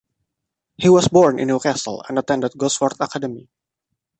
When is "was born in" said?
0.89-1.49